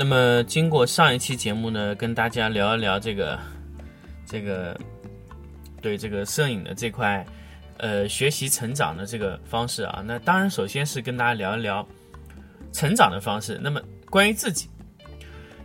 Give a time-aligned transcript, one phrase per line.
[0.00, 3.36] 那么，经过上一期节目呢，跟大家聊一聊这个，
[4.24, 4.78] 这个
[5.82, 7.26] 对这个摄影的这块，
[7.78, 10.00] 呃，学习成长的这个方式啊。
[10.06, 11.84] 那当然，首先是跟大家聊一聊
[12.72, 13.58] 成长的方式。
[13.60, 14.70] 那么，关于自己，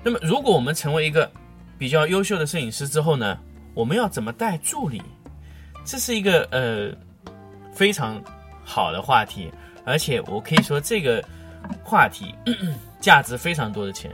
[0.04, 1.32] 那么如果我们成为一个
[1.78, 3.38] 比较优秀的摄影师之后呢，
[3.76, 5.00] 我们要怎么带助理？
[5.86, 6.92] 这是一个呃
[7.72, 8.20] 非常
[8.64, 9.52] 好的话题，
[9.86, 11.24] 而且我可以说这个
[11.84, 12.34] 话题。
[13.04, 14.10] 价值非常多的钱，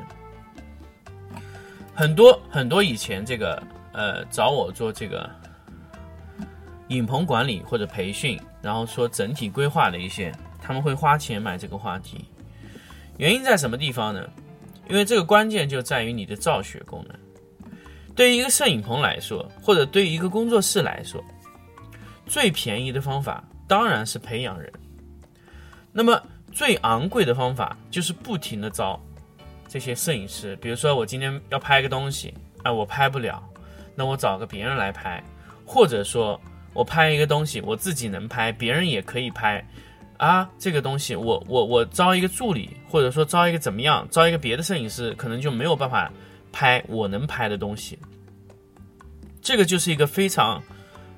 [1.94, 3.62] 很多很多以前这个
[3.94, 5.30] 呃找我做这个
[6.88, 12.26] 影棚管理或者培训，然后说整体规划的一些，他们会花钱买这个话题。
[13.17, 14.28] 原因在什么地方呢？
[14.90, 17.16] 因为这个关键就在于你的造血功能。
[18.16, 21.23] 对于一个摄影棚来说，或者对于一个工作室来说，
[22.26, 24.73] 最便宜的方法当然是培养人。
[25.92, 26.20] 那么。
[26.59, 28.99] 最昂贵的方法就是不停的招
[29.65, 33.41] 这些摄影师，比如说我今天要拍个东西，啊，我拍不了，
[33.95, 35.23] 那我找个别人来拍，
[35.65, 36.37] 或者说
[36.73, 39.65] 我拍一个东西，我自己能拍，别人也可以拍，
[40.17, 46.11] 啊，这个东西我我我招一个助理，或者说招一个怎么样，招一个别的摄影师，可能就没有办法
[46.52, 47.98] 拍我能拍的东西，
[49.42, 50.61] 这个就是一个非常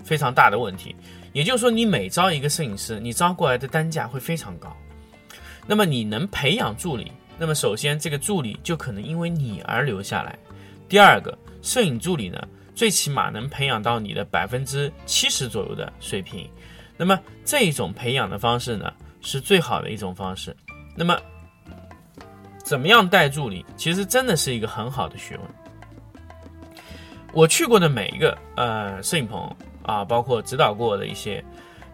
[0.04, 0.96] 非常大的问题。
[1.34, 4.72] 也就是说，你每招一个摄影师，你招过来的单价会非常高。
[5.72, 10.38] 那么你能培养助理，那么首先这个助理就可能因为你而留下来。
[10.90, 12.46] 第二个，摄影助理呢，
[12.76, 16.46] 最起码能培养到你的百分之七十左右的水平。
[16.98, 20.54] 那么这一种培养的方式呢，是最好的一种方式。
[20.94, 21.18] 那么
[22.66, 25.48] 怎么样带助理，其实真的是一个很好的学问。
[27.32, 29.50] 我去过的每一个呃摄影棚
[29.84, 31.42] 啊，包括指导过的一些。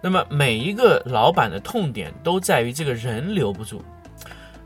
[0.01, 3.83] 那么每一个老板的痛点都在于这个人留不住。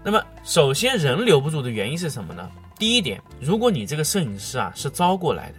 [0.04, 2.50] 那么首先人留不住的原因是什么呢？
[2.78, 5.58] 第一点，如果你这个摄影师啊是招过来的，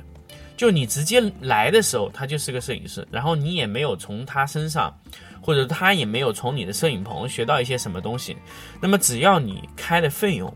[0.56, 4.92] 就你直接来的时候他就是个摄影师，然后你也没有从他身上，
[5.40, 8.36] 或者他也没有从你的摄影棚学到一些什么东西，
[8.80, 10.52] 那么只要你开的费用，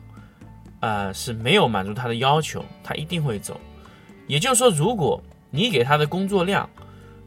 [0.80, 3.60] 呃是没有满足他的要求，他一定会走。
[4.26, 6.68] 也就是说，如果你给他的工作量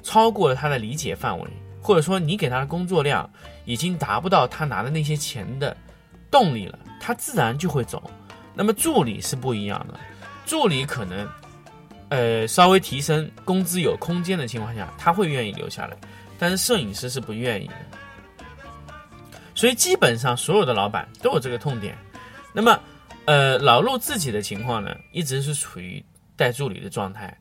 [0.04, 1.50] 超过了他的理解范围。
[1.90, 3.28] 或者说你给他的工作量
[3.66, 5.76] 已经达不到他拿的那些钱的
[6.30, 8.12] 动力了，他自然就会走。
[8.54, 10.00] 那么助理是不一样的，
[10.46, 11.28] 助理可能
[12.10, 15.98] 呃稍微提升工资有空间的情况下，他会愿意留下来，
[16.38, 17.74] 但是摄影师是不愿意的。
[19.56, 21.98] 所以基本上所有的老板都有这个痛点。
[22.54, 22.80] 那么
[23.26, 26.06] 呃老陆自己的情况呢，一直是处于
[26.36, 27.36] 带助理的状态，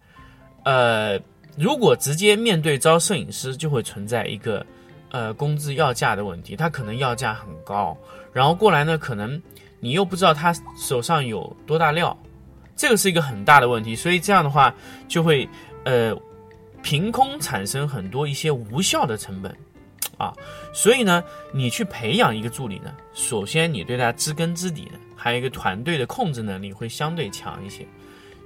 [0.65, 1.21] 呃。
[1.59, 4.65] 如果直接面对招摄影师，就会存在一个，
[5.11, 6.55] 呃，工资要价的问题。
[6.55, 7.99] 他可能要价很高，
[8.33, 9.43] 然后过来呢，可能
[9.81, 12.17] 你又不知道他手上有多大料，
[12.77, 13.97] 这个是一个很大的问题。
[13.97, 14.73] 所以这样的话，
[15.09, 15.49] 就会
[15.85, 16.17] 呃，
[16.81, 19.53] 凭空产生很多一些无效的成本，
[20.17, 20.33] 啊，
[20.73, 27.85] 所以呢，你去培养一个助理呢，首先你对他知根知底的，还有一个团队的控制能力会相对强一些。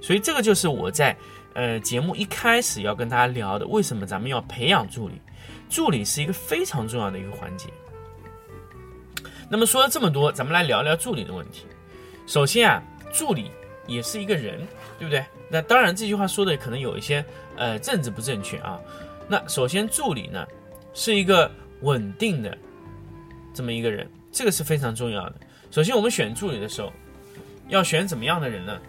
[0.01, 1.15] 所以这个就是我在。
[1.53, 5.21] 呃，节目一开始要跟大家聊的，为什么咱们要培养助理？
[5.69, 7.67] 助理是一个非常重要的一个环节。
[9.49, 11.65] 那么说了这么多，咱们来聊聊助理的问题。
[12.25, 12.81] 首先啊，
[13.11, 13.51] 助理
[13.85, 14.59] 也是一个人，
[14.97, 15.23] 对不对？
[15.49, 17.23] 那当然这句话说的可能有一些
[17.55, 18.79] 呃政治不正确啊。
[19.27, 20.47] 那首先助理呢
[20.93, 21.49] 是一个
[21.81, 22.57] 稳定的
[23.53, 25.35] 这么一个人，这个是非常重要的。
[25.69, 26.91] 首先我们选助理的时候，
[27.67, 28.79] 要选怎么样的人呢？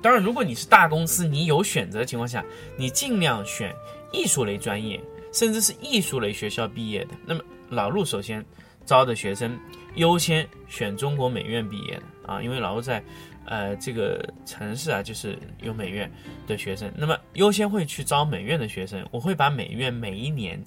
[0.00, 2.44] 当然，如果你是大公司，你有选择的情况下，
[2.76, 3.74] 你尽量选
[4.12, 5.00] 艺术类专业，
[5.32, 7.10] 甚至是艺术类学校毕业的。
[7.26, 8.44] 那么老陆首先
[8.86, 9.58] 招的学生
[9.96, 13.02] 优先选中国美院毕业的啊，因为老陆在
[13.44, 16.10] 呃这个城市啊就是有美院
[16.46, 19.04] 的学生，那么优先会去招美院的学生。
[19.10, 20.62] 我会把美院每一年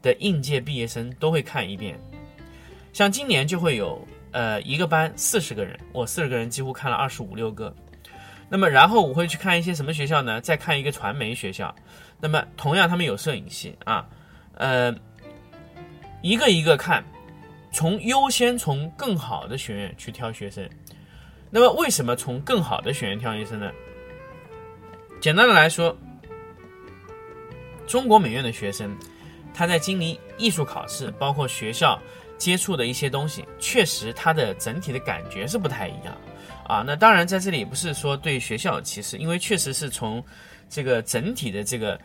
[0.00, 1.98] 的应届毕业生都会看一遍，
[2.92, 7.74] 像今年就会有呃一个班四十个人，我四十个人几乎看了二十五六个。
[8.48, 10.40] 那么，然后我会去看一些什么学校呢？
[10.40, 11.74] 再看一个传媒学校，
[12.20, 14.06] 那么同样他们有摄影系啊，
[14.54, 14.94] 呃，
[16.22, 17.04] 一个一个看，
[17.72, 20.68] 从优先从更好的学院去挑学生。
[21.50, 23.70] 那么为什么从更好的学院挑学生呢？
[25.20, 25.96] 简单的来说，
[27.86, 28.96] 中国美院的学生
[29.54, 32.00] 他在经历艺术考试，包括学校
[32.38, 36.16] 接触的一些东西，确实他的整体的感觉是不太一样
[36.66, 36.84] 啊。
[36.86, 40.22] 那当然在这里不是说对学校歧视，因为确实是从
[40.68, 42.00] 这个整体的这个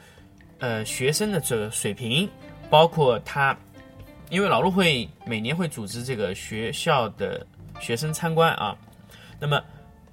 [0.59, 2.29] 呃学生的这个水平，
[2.69, 3.57] 包括他，
[4.29, 7.45] 因为老陆会每年会组织这个学校的
[7.79, 8.77] 学生参观啊。
[9.39, 9.61] 那么，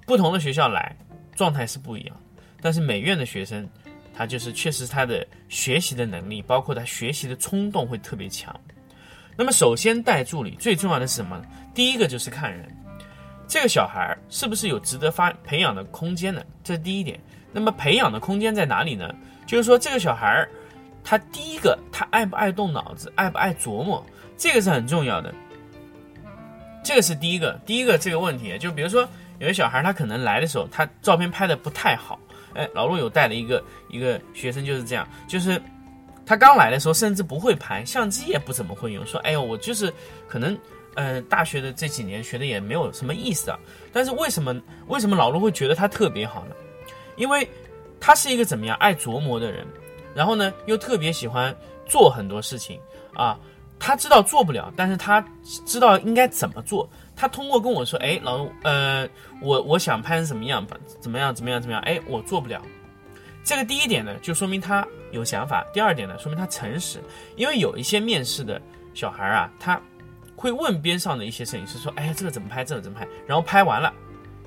[0.05, 0.95] 不同的学校来，
[1.35, 2.15] 状态是不一样。
[2.61, 3.69] 但是美院的学生，
[4.13, 8.53] 他就是确实他的学习的能力，包括他学习的冲动会特别强。
[9.37, 11.41] 那么，首先带助理最重要的是什么？
[11.73, 12.67] 第一个就是看人，
[13.49, 16.41] 这个小孩是不是有值得发培养的空间呢？
[16.63, 17.19] 这是第一点。
[17.51, 19.11] 那么，培养的空间在哪里呢？
[19.47, 20.47] 就是说，这个小孩
[21.03, 24.05] 他第一个，他爱不爱动脑子，爱不爱琢磨，
[24.37, 25.33] 这个是很重要的。
[26.83, 29.01] 这个是第一个，第一个这个问题，就比如说
[29.39, 32.19] 有些小孩他可能来的时候，他照片拍的不太好。
[32.53, 35.59] 哎，老陆有带了一个一个学生就是这样，就是
[36.23, 39.03] 他刚来的时候甚至不会拍相机，也不怎么会用。
[39.07, 39.91] 说，哎呦，我就是
[40.27, 40.55] 可能，
[40.95, 43.59] 呃，大学的这几年学的也没有什么意思啊。
[43.91, 44.55] 但是为什么
[44.87, 46.55] 为什么老陆会觉得他特别好呢？
[47.15, 47.47] 因为
[47.99, 49.65] 他是一个怎么样爱琢磨的人，
[50.13, 51.55] 然后呢又特别喜欢
[51.85, 52.79] 做很多事情
[53.13, 53.39] 啊。
[53.81, 55.25] 他知道做不了，但是他
[55.65, 56.89] 知道应该怎么做。
[57.15, 59.07] 他通过跟我说：“哎，老陆呃，
[59.41, 60.65] 我我想拍成什么样，
[60.99, 61.81] 怎么样，怎么样，怎么样？
[61.83, 62.61] 哎，我做不了。”
[63.41, 66.99] 这个第一点呢，就说明他有想法；第二点呢，说明他诚实。
[67.37, 68.61] 因为有一些面试的
[68.93, 69.81] 小孩啊，他
[70.39, 72.63] 会问边上的一些摄影师说：“哎，这个怎么拍？
[72.63, 73.93] 这个怎么拍？”然后拍完了，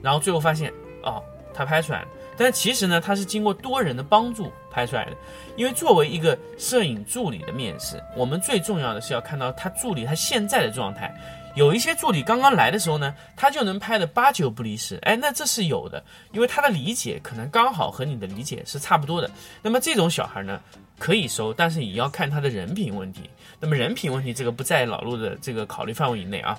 [0.00, 0.72] 然后最后发现，
[1.02, 1.22] 哦，
[1.52, 2.08] 他拍出来了。
[2.34, 5.12] 但其实呢，他是经过多人的帮助拍出来的。
[5.54, 11.14] 因为作为一个摄影助理的面试，我们最重要的是要看到他助理他现在的状态。
[11.54, 14.96] 有一些助理刚刚来的时候呢，他就能拍的八九不离十。
[15.02, 16.02] 哎，那这是有的，
[16.32, 19.30] 因为他的理解可能刚好和你的理解是差不多的。
[19.60, 20.58] 那么这种小孩呢，
[21.02, 23.28] 可以收，但是也要看他的人品问题。
[23.58, 26.56] 那么人品问题这个不在老陆的这个考虑范围以内啊。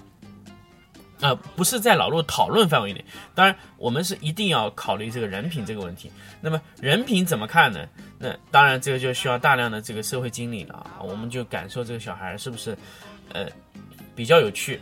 [1.22, 6.12] 呃，不是在老陆讨论范围内，当然我们是一定要考虑这个人品这个问题。
[6.42, 7.88] 那么人品怎么看呢？
[8.20, 12.78] 那当然这个就需要大量的这个社会经历了啊，我们就感受这个小孩是不是，
[13.32, 13.48] 呃，
[14.14, 14.82] 比较有趣。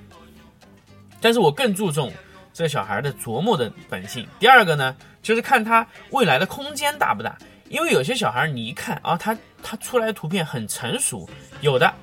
[1.19, 2.11] 但是我更注重
[2.51, 4.27] 这个小孩的琢磨的本性。
[4.39, 7.37] 第二个呢，就是看他未来的空间大不大，
[7.69, 11.29] 因为有些小孩你一看啊，他他出来的图片很成熟，
[11.61, 11.93] 有的。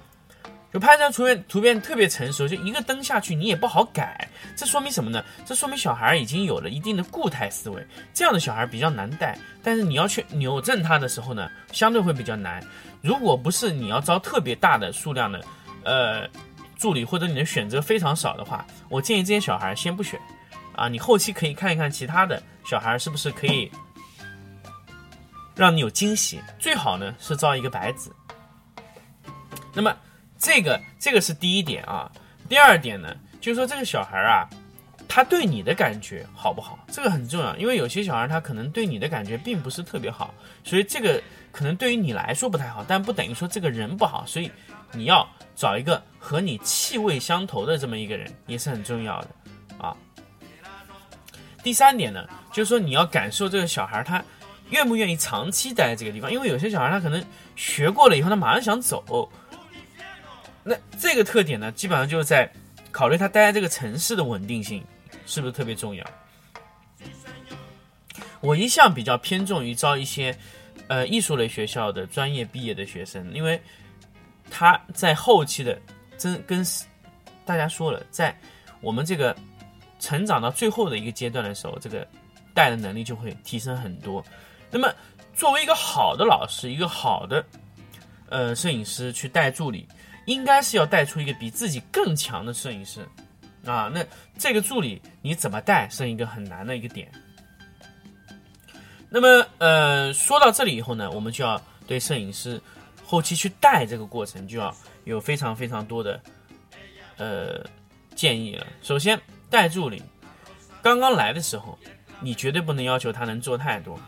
[0.70, 5.24] 就拍张图片，图片特别成熟，就一个灯下去你也不好改，这说明什么呢？
[5.46, 7.82] 这说明小孩已经有了一定的固态思维，
[8.12, 9.38] 这样的小孩比较难带。
[9.62, 12.62] 但是你要去扭正他的时候呢，相对会比较难。
[13.00, 15.42] 如果不是你要招特别大的数量的，
[15.84, 16.28] 呃，
[16.76, 20.20] 助理或者你的选择非常少的话，我建议这些小孩先不选，
[20.76, 23.72] 啊，你后期可以看一看其他的小孩是不是可以
[25.58, 26.40] 让你有惊喜。
[26.58, 28.10] 最好呢是招一个白纸。
[29.74, 29.94] 那么。
[30.40, 32.08] 这个这个是第一点啊，
[32.48, 34.48] 第二点呢，就是说这个小孩啊，
[35.08, 36.78] 他对你的感觉好不好？
[36.92, 44.48] 这个很重要，因为有些小孩他可能对你的感觉并不是特别好，所以这个可能对于你来说不太好，但不等于说这个人不好，所以
[44.92, 49.28] 你要找一个和你气味相投的这么一个人也是很重要的
[49.76, 49.96] 啊。
[51.64, 54.22] 第三点呢，就是说你要感受这个小孩他
[54.70, 57.24] 愿不愿意长期待在这个地方，因为有些小孩他可能
[57.56, 59.30] 学过了以后他马上想走。
[60.62, 62.50] 那这个特点呢，基本上就是在
[62.92, 64.84] 考虑他待在这个城市的稳定性
[65.26, 66.04] 是不是特别重要。
[68.40, 70.36] 我一向比较偏重于招一些
[70.86, 73.60] 呃艺术类学校的专业毕业的学生，因为
[74.50, 75.78] 他在后期的
[76.16, 76.64] 真跟
[77.44, 78.38] 大家说了，在
[78.80, 79.34] 我们这个
[79.98, 82.06] 成长到最后的一个阶段的时候，这个
[82.54, 84.24] 带的能力就会提升很多。
[84.70, 84.92] 那么
[85.34, 87.44] 作为一个好的老师，一个好的
[88.28, 89.86] 呃摄影师去带助理。
[90.26, 93.00] 应该是要带出一个比自己更强的摄影师，
[93.64, 94.04] 啊，那
[94.36, 97.10] 这个助理你怎么带是一个很难的一个点。
[99.08, 102.60] 那么，呃，说到这里以后呢，我们就要对摄影师
[103.06, 106.20] 后期去带这个过程就要有非常非常多的
[107.16, 107.64] 呃
[108.14, 108.66] 建议了。
[108.82, 110.02] 首先，带助理
[110.82, 111.78] 刚刚来的时候，
[112.20, 113.98] 你绝对不能要求他能做太多。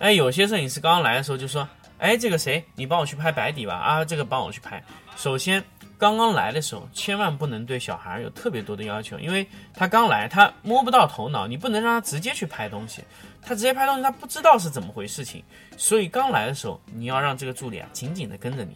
[0.00, 1.68] 哎，有些摄影师刚刚来的时候就说。
[2.00, 2.64] 哎，这个谁？
[2.76, 3.74] 你帮我去拍白底吧。
[3.74, 4.82] 啊，这个帮我去拍。
[5.18, 5.62] 首先，
[5.98, 13.04] 刚刚来的时候，千万不能对小孩有特别多的要求，因为他刚来，他摸不到头脑，你不能让他直接去拍东西。
[13.42, 15.44] 他直接拍东西，他不知道是怎么回事情。
[15.76, 18.74] 所以刚来的时候，你要让这个助理啊紧紧的跟着你，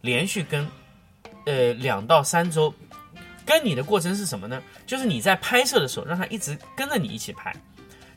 [0.00, 0.66] 连续跟，
[1.44, 2.72] 呃，两到三周，
[3.44, 4.62] 跟你的过程是什么呢？
[4.86, 7.54] 就是你在拍摄的时候，让他一直跟着你一起拍。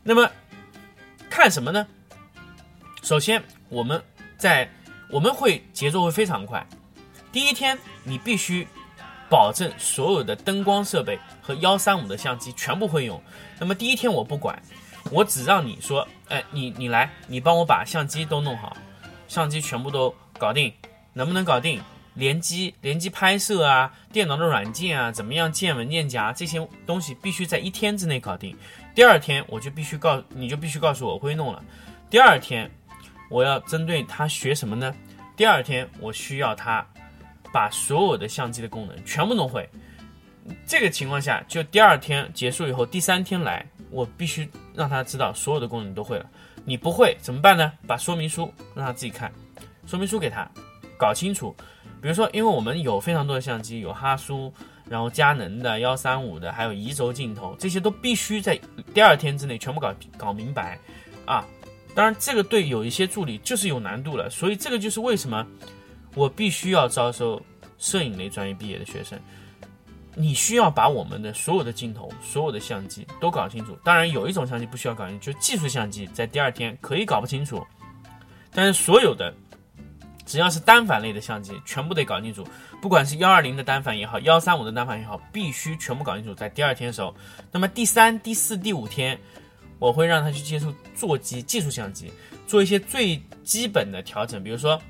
[0.04, 0.32] 那么
[1.30, 1.86] 看什么呢？
[3.08, 4.04] 首先，我们
[4.38, 4.70] 在
[5.10, 6.68] 我们会节奏会非常快。
[7.32, 8.68] 第一天，你必须
[9.30, 13.24] 保证所有的灯光设备和幺三五的相机全部会用。
[13.60, 14.62] 那么第一天我不管，
[15.10, 18.76] 我只让你说，哎，你你来，你帮我把相机都弄好，
[19.30, 20.74] 相机全部都搞定，
[21.14, 21.82] 能不能搞定？
[22.16, 28.54] 联机、联机拍摄啊，电脑的软件啊，怎么样建文件夹这些东西必须在一天之内搞定。
[28.94, 31.64] 第二天我就必须告，你就必须告诉我我会弄了。
[32.10, 32.70] 第二天
[33.29, 34.93] 我要针对他学什么呢？
[35.36, 36.86] 第二天我需要他
[37.53, 39.69] 把所有的相机的功能全部弄会。
[40.65, 46.25] 这个情况下，就第二天结束以后，第三天来，我必须让他知道所有的功能都会了。
[46.63, 47.72] 你不会怎么办呢？
[47.86, 49.31] 把说明书让他自己看，
[49.86, 50.50] 说明书给他
[50.98, 51.55] 搞清楚。
[52.01, 54.53] 比如说，因为我们有非常多的相机，有哈苏，
[54.88, 58.57] 然后佳能的幺三五的，还有移轴镜头，这些都必须在
[58.93, 60.77] 第二天之内全部搞搞明白，
[61.25, 61.43] 啊，
[61.98, 65.44] 当然这个对有一些助理就是有难度了，所以这个就是为什么
[66.13, 67.42] 我必须要招收
[67.80, 69.20] 摄影类专业毕业的学生，
[70.13, 73.75] 你需要把我们的所有的镜头、所有的相机都搞清楚。
[73.84, 77.66] 当然有一种相机不需要搞清楚，就技术相机在第二天可以搞不清楚，
[78.54, 79.34] 但是所有的。
[80.24, 82.46] 只要是单反类的相机，全部得搞清楚，
[82.82, 86.36] 不管是幺二零的单反也好，幺三五的单反也好，必须全部搞清楚。
[86.36, 87.16] 在第二天的时候，
[87.50, 89.18] 那么第三、第四、第五天，
[89.79, 92.12] 我会让他去接触座机、技术相机，
[92.46, 94.81] 做一些最基本的调整，比如说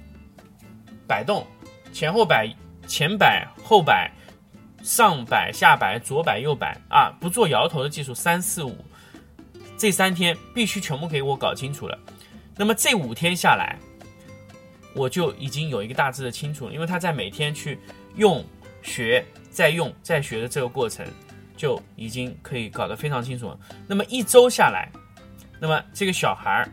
[1.08, 1.46] 摆动、
[1.92, 2.48] 前后摆、
[2.88, 4.12] 前摆、后摆、
[4.82, 8.76] 上摆、下摆、左摆、右摆啊，不做摇头的技术，三四五，
[9.78, 11.98] 这三天必须全部给我搞清楚了。
[12.56, 13.78] 那么这五天下来。
[14.94, 17.78] 我就已经有一个大致的清楚了，因为他在每天去
[18.16, 18.44] 用、
[18.82, 21.06] 学、再用、再学的这个过程，
[21.58, 23.60] 就已经可以搞得非常清楚了。
[23.86, 24.90] 那么一周下来，
[25.60, 26.70] 那么这个小孩儿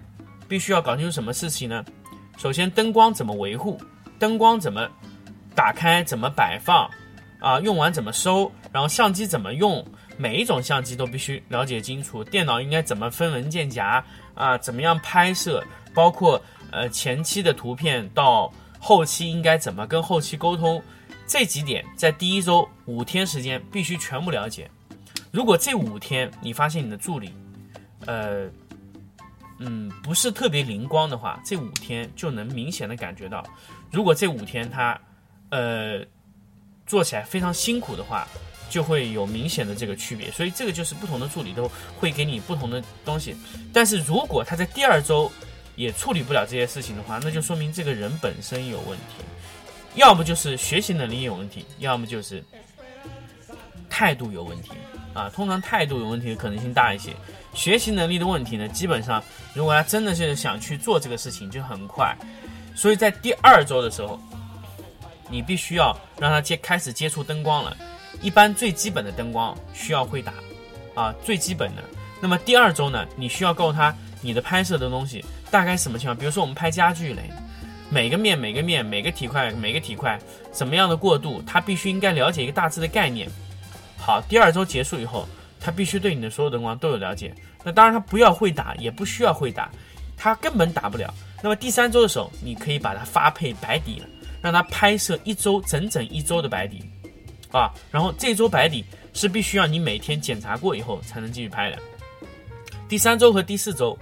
[0.47, 1.85] 必须要搞清楚什么事情呢？
[2.37, 3.81] 首先，灯光怎么维护，
[4.19, 4.89] 灯光怎么
[5.55, 6.89] 打开、怎么摆放，
[7.41, 9.85] 啊，用完怎么收，然后相机怎么用，
[10.17, 12.23] 每一种相机都必须了解清楚。
[12.23, 14.57] 电脑应该怎么分文件夹啊？
[14.59, 16.41] 怎么样拍摄，包括。
[16.71, 20.83] 呃，前期的图片到后期应该怎么跟后期沟通，
[21.25, 24.69] 这几点在第一周五天时间必须全部了解。
[25.35, 27.33] 如果这五天你发现你的助理，
[28.07, 28.49] 呃，
[29.59, 33.45] 嗯，不是特别灵光的话，这五天就能明显的感觉到。
[33.91, 34.97] 如果这五天他，
[35.49, 36.07] 呃，
[36.87, 38.29] 做起来非常辛苦的话，
[38.71, 40.31] 就会有明显的这个区别。
[40.31, 43.35] 所以这个就是不同的助理都会给你不同的东西。
[43.73, 45.29] 但是如果他在第二周，
[45.75, 49.25] 也处理不了这些事情的话，那就说明这个人本身有问题，
[49.97, 52.41] 要么就是学习能力有问题，要么就是
[53.91, 54.71] 态度有问题
[55.15, 55.31] 啊。
[55.31, 57.13] 通常态度有问题的可能性大一些，
[57.55, 59.23] 学习能力的问题呢，基本上
[59.55, 62.15] 如果他真的是想去做这个事情，就很快。
[62.75, 64.21] 所以在第二周的时候，
[65.31, 67.77] 你必须要让他接开始接触灯光了，
[68.21, 70.35] 一般最基本的灯光需要会打
[70.95, 71.83] 啊，最基本的。
[72.21, 75.25] 那么第二周呢，你需要告诉他你的拍摄的东西。
[75.51, 76.17] 大概什么情况？
[76.17, 77.31] 比如说我们拍家具类，
[77.89, 80.19] 每个面、每个面、每个体块、每个体块，
[80.51, 83.31] 怎么样的过渡，他必须应该了解一个大致的概念。
[83.97, 85.27] 好，第二周结束以后，
[85.61, 87.35] 他必须对你的所有灯光都有了解。
[87.63, 89.71] 那当然他不要会打，也不需要会打，
[90.17, 91.13] 他根本打不了。
[91.43, 94.07] 那么第三周的时候，你可以把它发配白底了，
[94.43, 96.85] 让他拍摄一周整整一周的白底，
[97.51, 101.79] 啊，然后这周白底是必须要你每天检查过以后才能继续拍的。
[102.89, 103.99] 第三周和第四周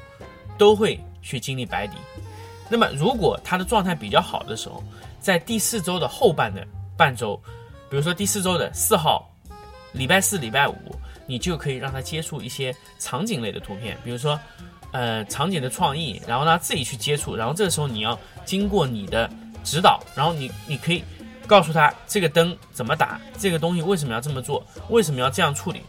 [0.58, 0.98] 都会。
[1.24, 1.96] 去经历白底，
[2.68, 4.82] 那么如果他的状态比较好的时候，
[5.20, 7.40] 在第四周的后半的半周，
[7.88, 9.31] 比如说第四周的四号，
[9.92, 10.76] 礼拜四、礼拜五，
[11.26, 14.38] 你就可以让他接触一些场景类的图片，比如说，
[14.92, 19.30] 呃，场景的创意，然后呢自己去接触，然后这个时候你要经过你的
[19.64, 21.04] 指导，然后你你可以
[21.46, 25.82] 告诉他这个灯怎么打，这个东西为什么要这么做，为什么要这样处理。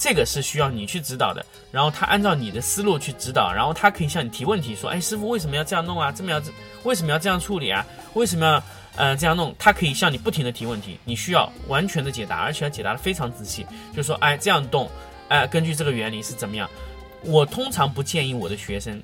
[0.00, 6.12] 这个是需要你去指导的，然后他按照你的思路去指导，然后他可以向你提问题，说：“哎，师傅为什么要这样弄啊？
[6.12, 6.40] 这么要
[6.84, 7.84] 为什么要这样处理啊？
[8.14, 8.62] 为什么要
[8.98, 13.64] 呃这样弄？”他可以向你不停的提问题，你需要完全的解答，而且要解答的非常仔细。
[13.92, 14.90] 就是说：“哎，这样动，
[15.28, 16.68] 哎，根据这个原理是怎么样？”
[17.24, 19.02] 我通常不建议我的学生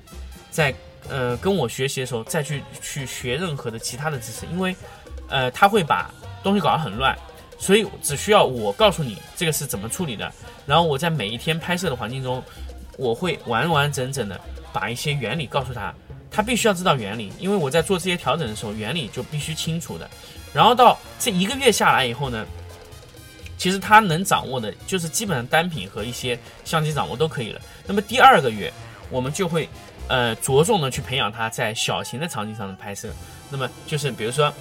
[0.51, 0.73] 在
[1.09, 4.75] 呃跟我学习的时候再去去学任何的其他的知识，因为
[5.27, 6.09] 呃他会把
[6.43, 7.17] 东西搞得很乱。
[7.57, 10.31] 所以只需要我告诉你这个是怎么处理的，
[10.65, 12.43] 然后我在每一天拍摄的环境中，
[12.97, 14.39] 我会完完整整的
[14.73, 15.93] 把一些原理告诉他，
[16.35, 20.09] 他必须要知道原理，因为我在做这些调整的时候，原理就必须清楚的。
[20.53, 22.45] 然后到这一个月下来以后呢，
[23.57, 27.61] 其实他能掌握的，就是基本上单品和一些相机掌握都可以了。
[27.87, 28.69] 那么第二个月，
[29.09, 29.69] 我们就会
[30.09, 33.07] 呃着重的去培养他在小型的场景上的拍摄。
[33.49, 34.53] 那么就是比如说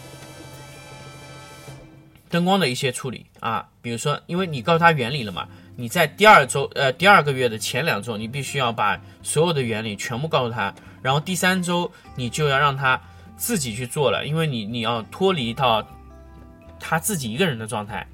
[2.35, 13.01] 灯光的一些处理啊，比如说因为你告诉他原理了嘛，你在第二周呃第二个月的前两周，你必须要把所有的原理全部告诉他，然后第三周你就要让他
[13.37, 15.87] 自己去做了，因为你你要脱离到
[16.81, 18.05] 他自己一个人的状态。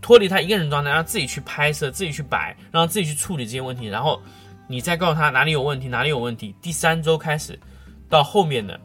[0.00, 4.22] 脱离他一个人状态，让自己去拍摄，自己去摆，让自己去处理这些问题，然后
[4.68, 6.54] 你再告诉他哪里有问题，哪里有问题。
[6.62, 7.58] 第三周开始，
[8.08, 8.80] 到后面的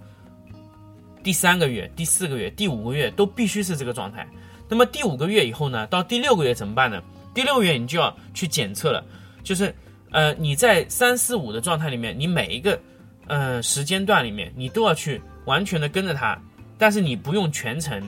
[1.24, 4.28] 第三个月、第四个月、第五个月都必须是这个状态。
[4.68, 5.86] 那么第五个月以后呢？
[5.88, 7.02] 到第六个月怎么办呢？
[7.34, 9.04] 第六个月你就要去检测了，
[9.44, 9.74] 就是
[10.12, 12.80] 呃你在三四五的状态里面，你每一个
[13.28, 16.40] 呃时间段里面，你都要去完全的跟着他，
[16.78, 18.02] 但是你不用全程，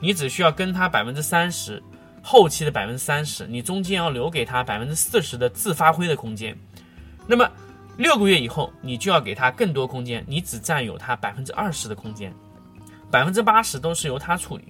[0.00, 1.82] 你只需要跟他百分之三十。
[2.26, 6.56] 后期的百分之三十，你中间要留给他百分之四十的自发挥的空间。
[7.26, 7.46] 那么
[7.98, 12.32] 六个月以后，你就要给他更多空间，你只占有他百分之二十的空间，
[13.10, 14.64] 百分之八十都是由他处理。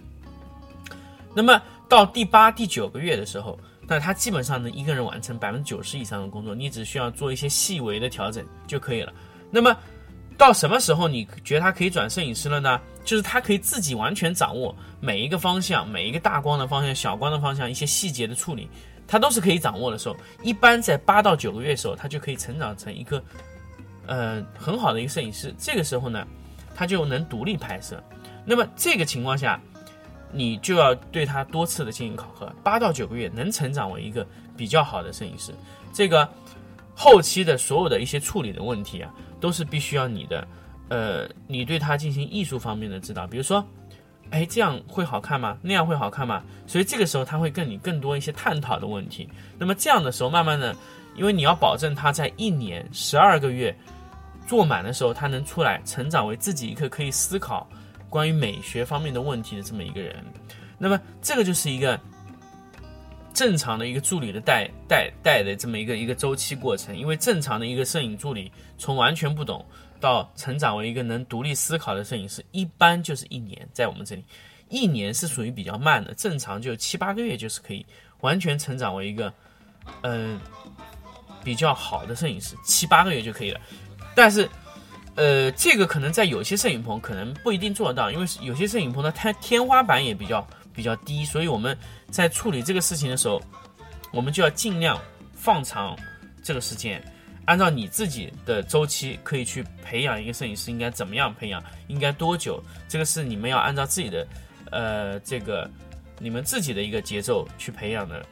[1.35, 9.12] 那么到第八、第九个月的时候，那他基本上能一个人完成百分之九十以上的工作，你只需要做一些细微的调整就可以了。
[9.50, 9.76] 那么
[10.37, 12.81] 到什么时候你觉得他可以转摄影师了呢？
[13.05, 18.69] 就是他可以自己完全掌握每一个方向、每一个大光的方向、小光的方向、一些细节的处理，
[19.07, 20.17] 他都是可以掌握的时候。
[20.43, 23.23] 一般在八到九个月的时候，他就可以成长成一个，
[24.07, 25.55] 呃，很好的一个摄影师。
[25.59, 26.26] 这个时候呢，
[26.75, 28.03] 他就能独立拍摄。
[28.47, 29.61] 那么这个情况下，
[30.35, 32.53] 你就要对他多次的进行考核。
[32.62, 34.26] 八到九个月能成长为一个
[34.57, 35.52] 比较好的摄影师，
[35.93, 36.28] 这个
[36.95, 39.15] 后期的所有的一些处理的问题啊。
[39.41, 40.49] 都是必须要你的，
[40.89, 43.63] 呃，你对他进行艺术方面的指导，比如说，
[44.30, 45.58] 哎，这样会好看吗？
[45.61, 46.43] 那样会好看吗？
[46.67, 49.28] 所以这个时候他会跟你更多一些探讨的问题。
[49.58, 50.75] 那么这样的时候，慢慢的，
[51.15, 53.76] 因为你要保证他在一年十二个月
[54.47, 57.69] 做满的时候，他能出来成长为自己一个可以思考
[58.15, 60.25] 关于美学方面的问题的这么一个人。
[60.79, 62.00] 那么这个就是一个。
[63.35, 69.67] 正常的一个助理的带带带的这么一个一个周期过程，因为正常的一个摄影助理从完全不懂
[69.99, 74.23] 到成长为一个能独立思考的摄影师，一般就是一年，在我们这里，
[74.69, 77.85] 一年是属于比较慢的，正常就七八个月就是可以
[78.21, 79.35] 完全成长为一个
[80.03, 80.39] 嗯
[81.43, 83.61] 比较好的摄影师，七八个月就可以了。
[84.15, 84.49] 但是
[85.17, 90.47] 呃，这个可能在有些摄影棚可能不一定做得到，因为有些摄影棚的它天花板也比较。
[90.77, 91.79] 比较低，所以我们
[92.11, 93.41] 在处理这个事情的时候，
[94.11, 95.00] 我们就要尽量
[95.33, 95.97] 放长
[96.43, 97.00] 这个时间，
[97.45, 104.27] 按照你自己的周期，可以去培养一个摄影师应该怎么样培养，应该多久，这个是你们要按照自己的，
[104.73, 105.71] 呃，这个
[106.19, 108.27] 你们自己的一个节奏去培养的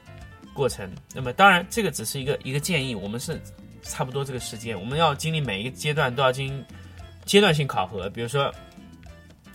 [0.53, 0.91] 过程。
[1.15, 3.41] 那么当然，这个只是一个一个建议，我们是
[3.83, 6.65] 差不多这个时间，我们要经历每一个阶段都要经
[7.25, 8.53] 阶段性考核，比如说。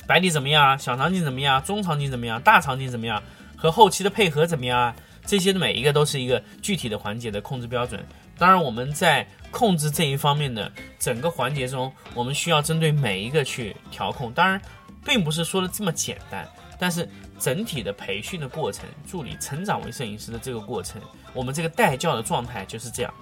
[0.08, 0.78] 白底怎么样啊？
[0.78, 1.62] 小场景怎么样？
[1.66, 2.42] 中场景怎么样？
[2.42, 3.22] 大场景怎么样？
[3.58, 4.96] 和后期的配合怎么样啊？
[5.26, 8.02] 这些的每一个都是一个具体的环节的控制标准。
[8.38, 14.32] 当然，我们在控制这一方面的整个环节中，我们需要针对每一个去调控。
[14.32, 14.62] 当然，
[15.04, 16.48] 并不是说的这么简单，
[16.80, 17.06] 但是
[17.38, 21.02] 整体的培训的过程，助理成长为摄影师的这个过程，
[21.34, 23.14] 我们这个带教的状态就是这样。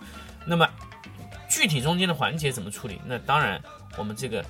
[0.45, 0.69] 那么，
[1.49, 2.99] 具体中间的环节怎么处理？
[3.05, 3.61] 那当然，
[3.97, 4.43] 我们这个。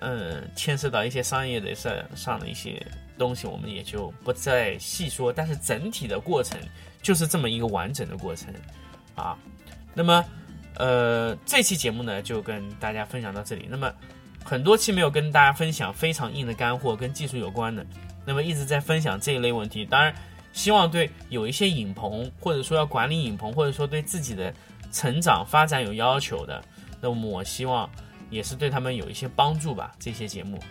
[0.00, 2.84] 嗯，牵涉到一些商业的上上的一些
[3.16, 5.32] 东西，我们也就不再细说。
[5.32, 6.58] 但是整体的过程
[7.02, 8.52] 就是这么一个完整的过程
[9.16, 9.36] 啊。
[9.94, 10.24] 那么，
[10.76, 13.66] 呃，这期节目呢就跟大家分享到这里。
[13.68, 13.92] 那么
[14.44, 17.84] 很多期没有跟大家分享非常硬的干货，跟技术有关的。
[18.24, 19.84] 那么一直在分享这一类问题。
[19.84, 20.14] 当然，
[20.52, 24.54] 希望对有一些影棚，或者说要管理影棚，或者说对自己的
[24.90, 26.62] 成长发展有要求的，
[27.00, 27.88] 那么我希望。
[28.30, 29.90] 也是对他们有一些帮助吧。
[29.98, 30.62] 这些节目，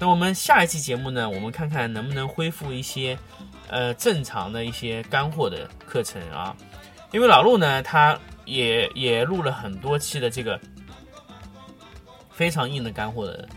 [0.00, 1.30] 那我们下一期节目呢？
[1.30, 3.16] 我们看看能不能恢复一些，
[3.68, 6.56] 呃，正常的一些干货的课程啊。
[7.12, 10.60] 因为老陆呢，他也也录了很多期的这个
[12.32, 13.48] 非常硬的干货的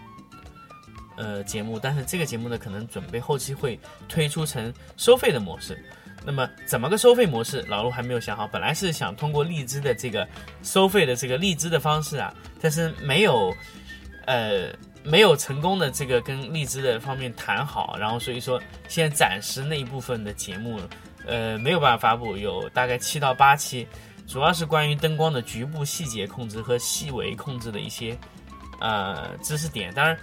[1.16, 5.84] 呃节目，但是这个节目呢，可能准备后期会推出成收费的模式。
[6.28, 7.62] 那么怎么个收费模式？
[7.70, 8.46] 老陆还没有想好。
[8.46, 10.28] 本来是想通过荔枝的这个
[10.62, 13.56] 收费的这个荔枝的方式啊，但是没有，
[14.26, 14.68] 呃，
[15.06, 20.82] 没有成功的这个跟荔枝的方面谈好，然后所以说现在暂时那一部分的节目，
[21.26, 23.88] 呃，没有办法发布，有大概七到八期，
[24.28, 28.18] 主要是关于灯光的局部细节控制和细微控制的一些
[28.82, 29.94] 呃知识点。
[29.94, 30.20] 当然，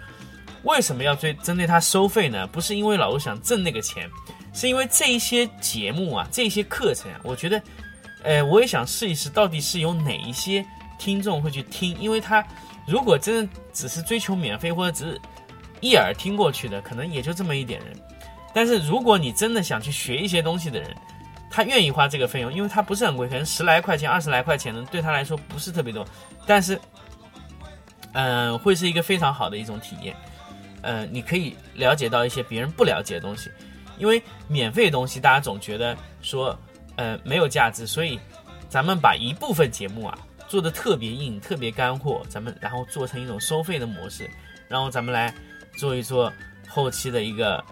[0.65, 2.47] 为什么要追针对它收费呢？
[2.49, 4.07] 不是因为老陆想挣那个钱。
[4.55, 7.61] 是因为这一些节目啊，这些课程啊，我觉得，
[8.23, 10.65] 呃，我也想试一试，到底是有哪一些
[10.99, 12.43] 听众会去听，因为他
[12.87, 15.21] 如果真的只是追求免费或者只是
[15.81, 17.95] 一耳听过去的，可能也就这么一点人。
[18.55, 20.95] 但是如果你真的想去学一些东西的人，
[21.51, 26.07] 他愿意花这个费用，因为他不是很贵，可能十来块钱、二十来块钱的，对他来说不是特别多，
[26.47, 26.81] 但是，
[28.13, 30.17] 嗯，会是一个非常好的一种体验。
[30.83, 33.51] 呃，你可以了解到一些别人不了解的东西，
[33.99, 36.59] 因为免费的东西大家总觉得说，
[36.97, 38.19] 呃，没有价值，所以
[38.69, 44.29] 咱们把一部分节目啊做的特别硬、特别干货，咱们然后做成一种收费的模式，
[44.69, 45.35] 然后咱们来
[45.77, 46.33] 做一做
[46.69, 47.65] 后期的一个，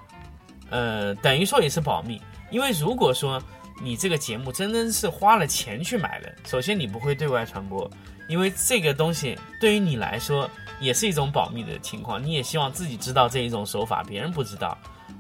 [0.70, 3.42] 呃，等于说也是保密，因为如果说
[3.82, 7.90] 你这个节目真的是花了钱去买的，首先你不会对外传播，
[8.28, 10.48] 因为这个东西对于你来说。
[10.80, 14.76] 也是一种保密的情况，你也希望自己知道这一种手法，别人不知道，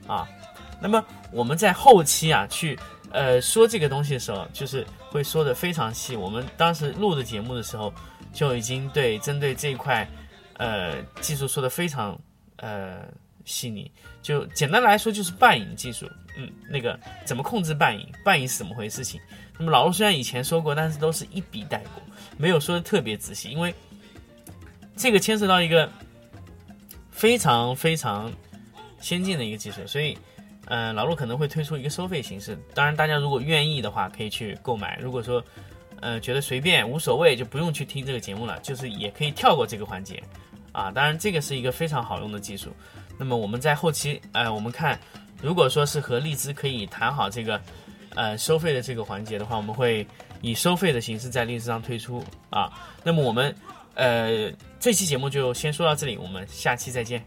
[0.08, 0.26] 啊，
[0.82, 2.78] 那么我们在后期啊去
[3.10, 6.16] 呃说这个东西的时候，就是会说的非常细。
[6.16, 7.94] 我们当时录的节目的时候，
[8.32, 10.06] 就已经对针对这一块
[10.58, 12.18] 呃技术说的非常
[12.56, 13.06] 呃
[13.44, 13.90] 细腻。
[14.20, 19.20] 就简单来说，就是半影技术，嗯，那个怎么控制半影，半影是怎么回事情。
[19.58, 22.02] 那么老陆虽然以前说过，但是都是一笔带过，
[22.36, 23.72] 没有说的特别仔细，因为。
[24.94, 25.90] 这个牵涉到一个
[27.10, 28.30] 非常非常
[29.00, 30.16] 先进的一个技术，所以，
[30.72, 32.58] 呃，老陆可能会推出一个收费形式。
[32.72, 34.98] 当然，大家如果愿意的话，可以去购买。
[35.02, 35.44] 如果说，
[36.00, 40.22] 呃，觉得随便无所谓，就不用去听这个节目了，就是也可以跳过这个环节，
[40.72, 42.70] 啊，当然这个是一个非常好用的技术。
[43.18, 44.98] 那么我们在后期，呃，我们看，
[45.42, 47.60] 如果说是和荔枝可以谈好这个，
[48.14, 50.06] 呃，收费的这个环节的话，我们会
[50.40, 52.72] 以收费的形式在荔枝上推出啊。
[53.04, 53.54] 那么我们。
[53.94, 57.22] 呃，这期节目就先说到这里，我们下期再见。